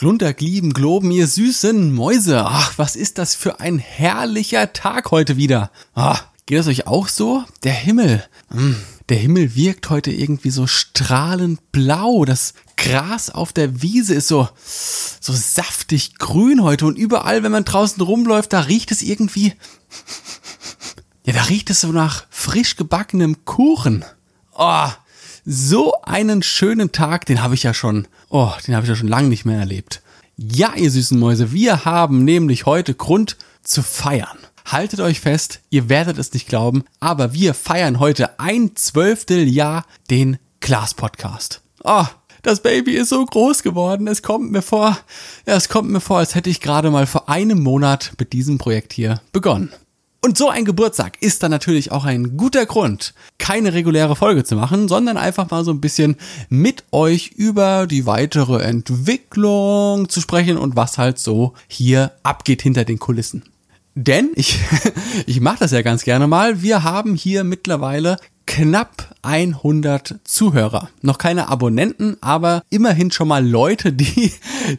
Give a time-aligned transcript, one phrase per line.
[0.00, 2.46] Glunter, Glieben, Globen, ihr süßen Mäuse.
[2.46, 5.70] Ach, was ist das für ein herrlicher Tag heute wieder.
[5.94, 7.44] Ah, geht es euch auch so?
[7.64, 8.24] Der Himmel.
[8.50, 8.76] Hm,
[9.10, 12.24] der Himmel wirkt heute irgendwie so strahlend blau.
[12.24, 14.48] Das Gras auf der Wiese ist so,
[15.20, 19.52] so saftig grün heute und überall, wenn man draußen rumläuft, da riecht es irgendwie,
[21.24, 24.06] ja, da riecht es so nach frisch gebackenem Kuchen.
[24.54, 24.88] Oh,
[25.44, 29.08] so einen schönen Tag, den habe ich ja schon, oh, den habe ich ja schon
[29.08, 30.00] lange nicht mehr erlebt.
[30.36, 34.38] Ja, ihr süßen Mäuse, wir haben nämlich heute Grund zu feiern.
[34.64, 40.38] Haltet euch fest, ihr werdet es nicht glauben, aber wir feiern heute ein Zwölfteljahr den
[40.60, 41.60] Glas Podcast.
[41.82, 42.06] Oh,
[42.42, 44.06] das Baby ist so groß geworden.
[44.06, 44.96] Es kommt mir vor,
[45.46, 48.58] ja, es kommt mir vor, als hätte ich gerade mal vor einem Monat mit diesem
[48.58, 49.70] Projekt hier begonnen.
[50.22, 54.54] Und so ein Geburtstag ist dann natürlich auch ein guter Grund, keine reguläre Folge zu
[54.54, 56.16] machen, sondern einfach mal so ein bisschen
[56.50, 62.84] mit euch über die weitere Entwicklung zu sprechen und was halt so hier abgeht hinter
[62.84, 63.44] den Kulissen.
[64.06, 64.58] Denn ich,
[65.26, 66.62] ich mache das ja ganz gerne mal.
[66.62, 70.88] Wir haben hier mittlerweile knapp 100 Zuhörer.
[71.02, 74.32] Noch keine Abonnenten, aber immerhin schon mal Leute, die,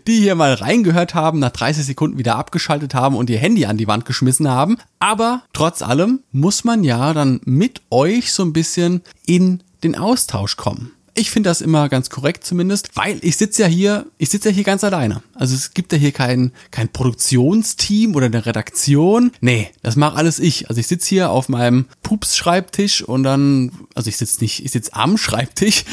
[0.07, 3.77] die hier mal reingehört haben, nach 30 Sekunden wieder abgeschaltet haben und ihr Handy an
[3.77, 4.77] die Wand geschmissen haben.
[4.97, 10.57] Aber trotz allem muss man ja dann mit euch so ein bisschen in den Austausch
[10.57, 10.93] kommen.
[11.13, 14.55] Ich finde das immer ganz korrekt zumindest, weil ich sitze ja hier, ich sitze ja
[14.55, 15.21] hier ganz alleine.
[15.33, 19.31] Also es gibt ja hier kein, kein Produktionsteam oder eine Redaktion.
[19.41, 20.69] Nee, das mache alles ich.
[20.69, 24.93] Also ich sitze hier auf meinem Pups-Schreibtisch und dann, also ich sitze nicht, ich sitze
[24.93, 25.83] am Schreibtisch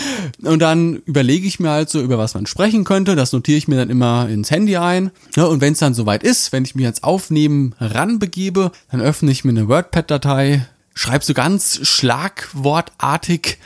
[0.42, 3.16] und dann überlege ich mir halt so, über was man sprechen könnte.
[3.16, 5.10] Das notiere ich mir dann immer ins Handy ein.
[5.36, 9.44] Und wenn es dann soweit ist, wenn ich mich ans Aufnehmen ranbegebe, dann öffne ich
[9.44, 13.58] mir eine WordPad-Datei, schreibe so ganz schlagwortartig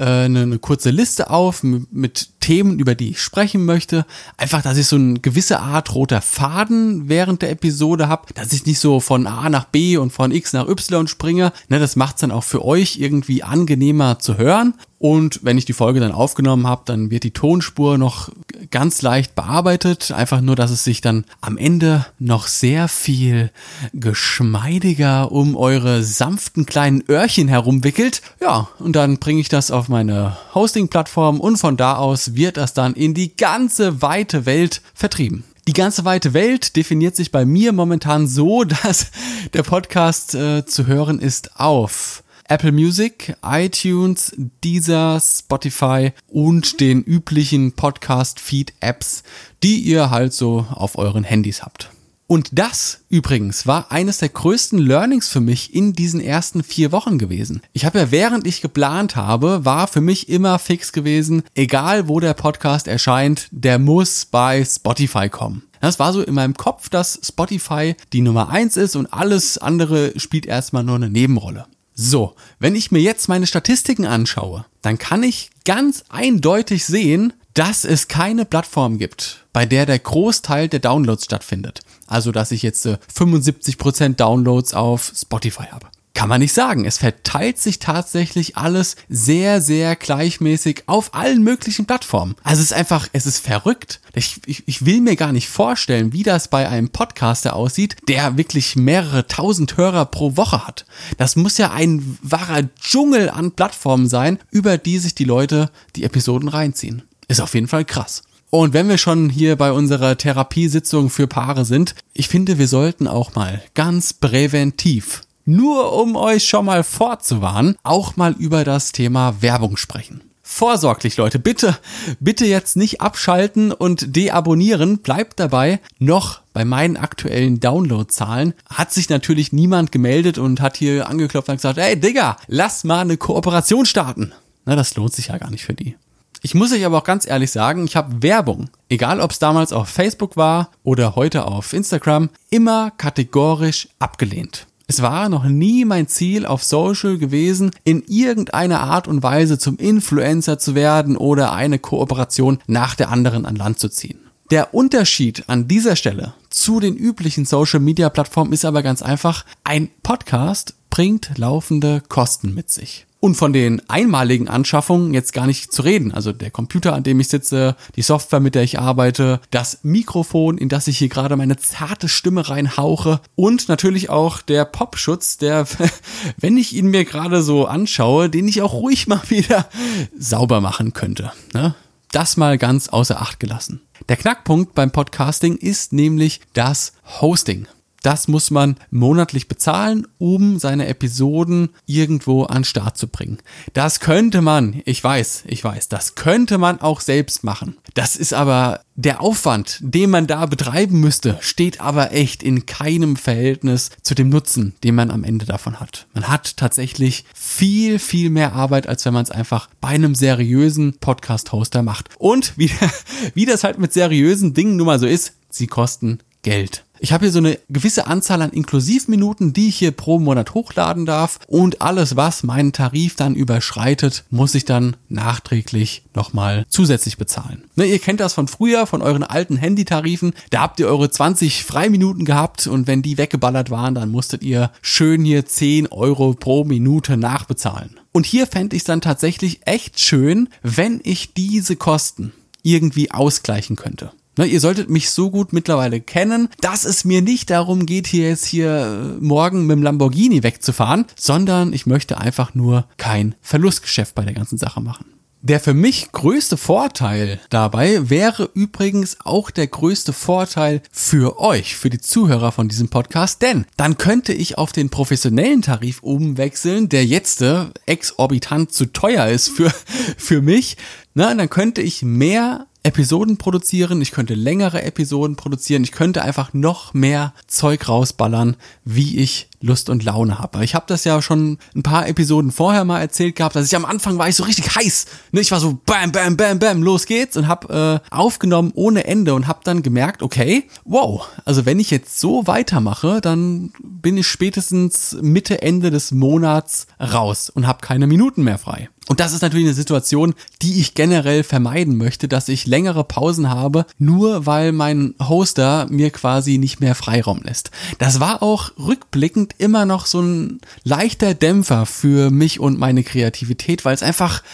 [0.00, 4.06] äh, eine, eine kurze Liste auf mit, Themen, über die ich sprechen möchte.
[4.38, 8.64] Einfach, dass ich so eine gewisse Art roter Faden während der Episode habe, dass ich
[8.64, 11.52] nicht so von A nach B und von X nach Y springe.
[11.68, 14.74] Ne, das macht es dann auch für euch irgendwie angenehmer zu hören.
[14.98, 18.30] Und wenn ich die Folge dann aufgenommen habe, dann wird die Tonspur noch
[18.70, 20.12] ganz leicht bearbeitet.
[20.12, 23.50] Einfach nur, dass es sich dann am Ende noch sehr viel
[23.92, 28.22] geschmeidiger um eure sanften kleinen Öhrchen herumwickelt.
[28.40, 32.74] Ja, und dann bringe ich das auf meine Hosting-Plattform und von da aus wird das
[32.74, 35.44] dann in die ganze weite Welt vertrieben.
[35.68, 39.10] Die ganze weite Welt definiert sich bei mir momentan so, dass
[39.52, 44.34] der Podcast äh, zu hören ist auf Apple Music, iTunes,
[44.64, 49.22] Deezer, Spotify und den üblichen Podcast-Feed-Apps,
[49.62, 51.90] die ihr halt so auf euren Handys habt.
[52.26, 57.18] Und das übrigens war eines der größten Learnings für mich in diesen ersten vier Wochen
[57.18, 57.62] gewesen.
[57.72, 62.18] Ich habe ja während ich geplant habe, war für mich immer fix gewesen, egal wo
[62.18, 65.62] der Podcast erscheint, der muss bei Spotify kommen.
[65.80, 70.18] Das war so in meinem Kopf, dass Spotify die Nummer eins ist und alles andere
[70.18, 71.66] spielt erstmal nur eine Nebenrolle.
[72.02, 77.84] So, wenn ich mir jetzt meine Statistiken anschaue, dann kann ich ganz eindeutig sehen, dass
[77.84, 81.80] es keine Plattform gibt, bei der der Großteil der Downloads stattfindet.
[82.06, 85.88] Also, dass ich jetzt 75% Downloads auf Spotify habe
[86.20, 86.84] kann man nicht sagen.
[86.84, 92.34] Es verteilt sich tatsächlich alles sehr, sehr gleichmäßig auf allen möglichen Plattformen.
[92.42, 94.02] Also es ist einfach, es ist verrückt.
[94.12, 98.36] Ich, ich, ich will mir gar nicht vorstellen, wie das bei einem Podcaster aussieht, der
[98.36, 100.84] wirklich mehrere tausend Hörer pro Woche hat.
[101.16, 106.04] Das muss ja ein wahrer Dschungel an Plattformen sein, über die sich die Leute die
[106.04, 107.00] Episoden reinziehen.
[107.28, 108.24] Ist auf jeden Fall krass.
[108.50, 113.08] Und wenn wir schon hier bei unserer Therapiesitzung für Paare sind, ich finde, wir sollten
[113.08, 119.42] auch mal ganz präventiv nur um euch schon mal vorzuwarnen, auch mal über das Thema
[119.42, 120.22] Werbung sprechen.
[120.42, 121.78] Vorsorglich, Leute, bitte,
[122.18, 124.98] bitte jetzt nicht abschalten und deabonnieren.
[124.98, 125.78] Bleibt dabei.
[126.00, 131.56] Noch bei meinen aktuellen Downloadzahlen hat sich natürlich niemand gemeldet und hat hier angeklopft und
[131.56, 134.32] gesagt, hey Digga, lass mal eine Kooperation starten.
[134.64, 135.96] Na, das lohnt sich ja gar nicht für die.
[136.42, 139.72] Ich muss euch aber auch ganz ehrlich sagen, ich habe Werbung, egal ob es damals
[139.72, 144.66] auf Facebook war oder heute auf Instagram, immer kategorisch abgelehnt.
[144.90, 149.76] Es war noch nie mein Ziel auf Social gewesen, in irgendeiner Art und Weise zum
[149.76, 154.18] Influencer zu werden oder eine Kooperation nach der anderen an Land zu ziehen.
[154.50, 159.44] Der Unterschied an dieser Stelle zu den üblichen Social Media Plattformen ist aber ganz einfach,
[159.62, 163.06] ein Podcast bringt laufende Kosten mit sich.
[163.20, 166.12] Und von den einmaligen Anschaffungen jetzt gar nicht zu reden.
[166.12, 170.58] Also der Computer, an dem ich sitze, die Software, mit der ich arbeite, das Mikrofon,
[170.58, 175.66] in das ich hier gerade meine zarte Stimme reinhauche und natürlich auch der Popschutz, der,
[176.36, 179.70] wenn ich ihn mir gerade so anschaue, den ich auch ruhig mal wieder
[180.18, 181.32] sauber machen könnte.
[181.54, 181.74] Ne?
[182.12, 183.80] Das mal ganz außer Acht gelassen.
[184.10, 186.92] Der Knackpunkt beim Podcasting ist nämlich das
[187.22, 187.66] Hosting.
[188.02, 193.38] Das muss man monatlich bezahlen, um seine Episoden irgendwo an Start zu bringen.
[193.74, 197.76] Das könnte man, ich weiß, ich weiß, das könnte man auch selbst machen.
[197.94, 203.16] Das ist aber der Aufwand, den man da betreiben müsste, steht aber echt in keinem
[203.16, 206.06] Verhältnis zu dem Nutzen, den man am Ende davon hat.
[206.14, 210.98] Man hat tatsächlich viel, viel mehr Arbeit, als wenn man es einfach bei einem seriösen
[210.98, 212.08] Podcast-Hoster macht.
[212.18, 212.70] Und wie,
[213.34, 216.84] wie das halt mit seriösen Dingen nun mal so ist, sie kosten Geld.
[217.02, 221.06] Ich habe hier so eine gewisse Anzahl an Inklusivminuten, die ich hier pro Monat hochladen
[221.06, 227.64] darf und alles, was meinen Tarif dann überschreitet, muss ich dann nachträglich nochmal zusätzlich bezahlen.
[227.74, 230.34] Ne, ihr kennt das von früher, von euren alten Handytarifen.
[230.50, 234.70] Da habt ihr eure 20 Freiminuten gehabt und wenn die weggeballert waren, dann musstet ihr
[234.82, 237.98] schön hier 10 Euro pro Minute nachbezahlen.
[238.12, 243.76] Und hier fände ich es dann tatsächlich echt schön, wenn ich diese Kosten irgendwie ausgleichen
[243.76, 244.12] könnte.
[244.40, 248.30] Ne, ihr solltet mich so gut mittlerweile kennen, dass es mir nicht darum geht, hier
[248.30, 254.14] jetzt hier äh, morgen mit dem Lamborghini wegzufahren, sondern ich möchte einfach nur kein Verlustgeschäft
[254.14, 255.04] bei der ganzen Sache machen.
[255.42, 261.90] Der für mich größte Vorteil dabei wäre übrigens auch der größte Vorteil für euch, für
[261.90, 267.04] die Zuhörer von diesem Podcast, denn dann könnte ich auf den professionellen Tarif umwechseln, der
[267.04, 269.70] jetzt äh, exorbitant zu teuer ist für,
[270.16, 270.78] für mich.
[271.12, 276.54] Na, dann könnte ich mehr Episoden produzieren, ich könnte längere Episoden produzieren, ich könnte einfach
[276.54, 280.64] noch mehr Zeug rausballern, wie ich Lust und Laune habe.
[280.64, 283.84] Ich habe das ja schon ein paar Episoden vorher mal erzählt gehabt, dass ich am
[283.84, 285.06] Anfang war ich so richtig heiß.
[285.32, 285.40] Ne?
[285.40, 289.34] Ich war so bam, bam, bam, bam, los geht's und habe äh, aufgenommen ohne Ende
[289.34, 294.26] und habe dann gemerkt, okay, wow, also wenn ich jetzt so weitermache, dann bin ich
[294.26, 298.88] spätestens Mitte, Ende des Monats raus und habe keine Minuten mehr frei.
[299.10, 303.50] Und das ist natürlich eine Situation, die ich generell vermeiden möchte, dass ich längere Pausen
[303.50, 307.72] habe, nur weil mein Hoster mir quasi nicht mehr Freiraum lässt.
[307.98, 313.84] Das war auch rückblickend immer noch so ein leichter Dämpfer für mich und meine Kreativität,
[313.84, 314.44] weil es einfach,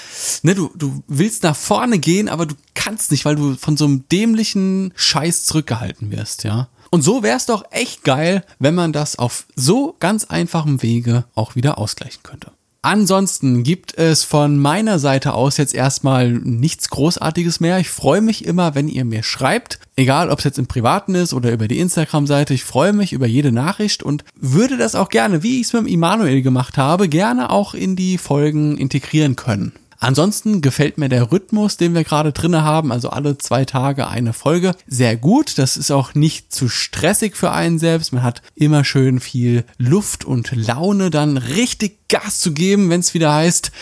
[0.41, 3.85] ne, du, du willst nach vorne gehen, aber du kannst nicht, weil du von so
[3.85, 6.69] einem dämlichen Scheiß zurückgehalten wirst, ja.
[6.91, 11.27] Und so wäre es doch echt geil, wenn man das auf so ganz einfachem Wege
[11.35, 12.56] auch wieder ausgleichen könnte.
[12.87, 17.81] Ansonsten gibt es von meiner Seite aus jetzt erstmal nichts Großartiges mehr.
[17.81, 21.35] Ich freue mich immer, wenn ihr mir schreibt, egal ob es jetzt im Privaten ist
[21.35, 22.55] oder über die Instagram-Seite.
[22.55, 25.89] Ich freue mich über jede Nachricht und würde das auch gerne, wie ich es mit
[25.89, 29.73] Immanuel gemacht habe, gerne auch in die Folgen integrieren können.
[29.99, 34.33] Ansonsten gefällt mir der Rhythmus, den wir gerade drinne haben, also alle zwei Tage eine
[34.33, 35.59] Folge, sehr gut.
[35.59, 38.13] Das ist auch nicht zu stressig für einen selbst.
[38.13, 43.15] Man hat immer schön viel Luft und Laune, dann richtig Gas zu geben, wenn es
[43.15, 43.73] wieder heißt.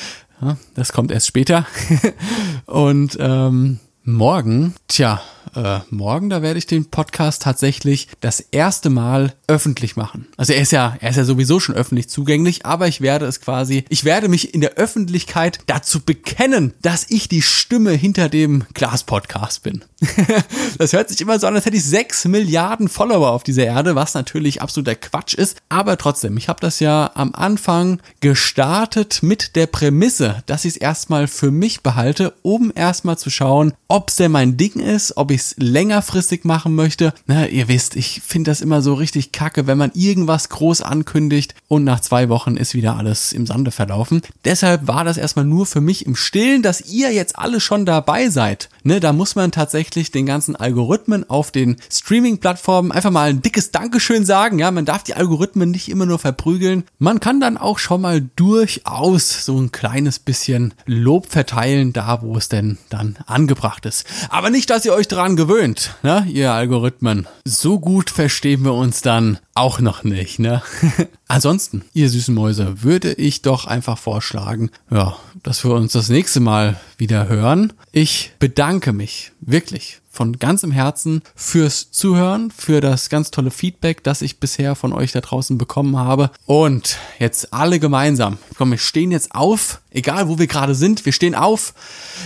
[0.75, 1.67] Das kommt erst später.
[2.67, 5.23] und ähm, morgen, tja,
[5.55, 10.27] äh, morgen, da werde ich den Podcast tatsächlich das erste Mal öffentlich machen.
[10.37, 13.41] Also er ist ja, er ist ja sowieso schon öffentlich zugänglich, aber ich werde es
[13.41, 18.65] quasi, ich werde mich in der Öffentlichkeit dazu bekennen, dass ich die Stimme hinter dem
[18.75, 19.85] Glas-Podcast bin.
[20.79, 23.95] das hört sich immer so an, als hätte ich sechs Milliarden Follower auf dieser Erde,
[23.95, 25.59] was natürlich absoluter Quatsch ist.
[25.69, 30.77] Aber trotzdem, ich habe das ja am Anfang gestartet mit der Prämisse, dass ich es
[30.77, 35.31] erstmal für mich behalte, um erstmal zu schauen, ob es denn mein Ding ist, ob
[35.31, 37.15] ich es längerfristig machen möchte.
[37.29, 41.55] Na, ihr wisst, ich finde das immer so richtig kacke, wenn man irgendwas groß ankündigt
[41.69, 44.23] und nach zwei Wochen ist wieder alles im Sande verlaufen.
[44.45, 48.31] Deshalb war das erstmal nur für mich im Stillen, dass ihr jetzt alle schon dabei
[48.31, 48.69] seid.
[48.87, 53.71] Ne, da muss man tatsächlich den ganzen Algorithmen auf den Streaming-Plattformen einfach mal ein dickes
[53.71, 54.59] Dankeschön sagen.
[54.59, 56.85] Ja, man darf die Algorithmen nicht immer nur verprügeln.
[56.99, 62.37] Man kann dann auch schon mal durchaus so ein kleines bisschen Lob verteilen, da wo
[62.37, 64.07] es denn dann angebracht ist.
[64.29, 67.27] Aber nicht, dass ihr euch dran gewöhnt, ne, ihr Algorithmen.
[67.47, 70.63] So gut verstehen wir uns dann auch noch nicht, ne?
[71.29, 76.41] Ansonsten, ihr süßen Mäuse, würde ich doch einfach vorschlagen, ja, dass wir uns das nächste
[76.41, 77.73] Mal wieder hören.
[77.93, 78.33] Ich
[78.75, 84.41] bedanke mich wirklich von ganzem Herzen fürs Zuhören, für das ganz tolle Feedback, das ich
[84.41, 86.33] bisher von euch da draußen bekommen habe.
[86.45, 88.39] Und jetzt alle gemeinsam.
[88.57, 91.73] Komm, wir stehen jetzt auf, egal wo wir gerade sind, wir stehen auf,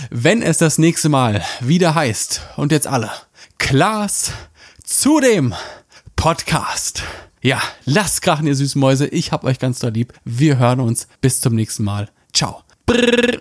[0.09, 2.41] wenn es das nächste Mal wieder heißt.
[2.57, 3.11] Und jetzt alle.
[3.59, 4.31] Klaas
[4.83, 5.53] zu dem
[6.15, 7.03] Podcast.
[7.43, 9.07] Ja, lasst krachen, ihr süßen Mäuse.
[9.07, 10.13] Ich hab euch ganz doll lieb.
[10.25, 11.07] Wir hören uns.
[11.21, 12.09] Bis zum nächsten Mal.
[12.33, 12.63] Ciao.
[12.87, 13.39] Brrr.